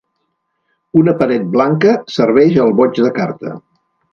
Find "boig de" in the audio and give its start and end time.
2.81-3.13